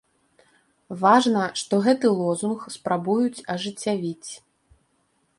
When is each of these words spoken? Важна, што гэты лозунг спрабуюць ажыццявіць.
Важна, 1.01 1.43
што 1.61 1.79
гэты 1.87 2.07
лозунг 2.21 2.59
спрабуюць 2.77 3.45
ажыццявіць. 3.57 4.31